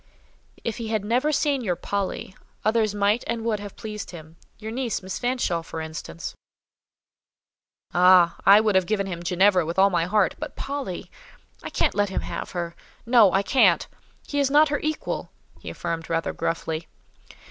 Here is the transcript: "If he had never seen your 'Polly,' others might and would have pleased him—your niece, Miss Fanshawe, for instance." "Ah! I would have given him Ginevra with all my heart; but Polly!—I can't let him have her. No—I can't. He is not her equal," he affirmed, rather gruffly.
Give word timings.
"If 0.63 0.77
he 0.77 0.87
had 0.87 1.05
never 1.05 1.31
seen 1.31 1.61
your 1.63 1.75
'Polly,' 1.75 2.35
others 2.65 2.95
might 2.95 3.23
and 3.27 3.45
would 3.45 3.59
have 3.59 3.75
pleased 3.75 4.09
him—your 4.09 4.71
niece, 4.71 5.03
Miss 5.03 5.19
Fanshawe, 5.19 5.61
for 5.61 5.79
instance." 5.79 6.33
"Ah! 7.93 8.35
I 8.43 8.61
would 8.61 8.73
have 8.73 8.87
given 8.87 9.05
him 9.05 9.21
Ginevra 9.21 9.63
with 9.63 9.77
all 9.77 9.91
my 9.91 10.05
heart; 10.05 10.33
but 10.39 10.55
Polly!—I 10.55 11.69
can't 11.69 11.93
let 11.93 12.09
him 12.09 12.21
have 12.21 12.49
her. 12.53 12.75
No—I 13.05 13.43
can't. 13.43 13.85
He 14.27 14.39
is 14.39 14.49
not 14.49 14.69
her 14.69 14.79
equal," 14.79 15.29
he 15.59 15.69
affirmed, 15.69 16.09
rather 16.09 16.33
gruffly. 16.33 16.87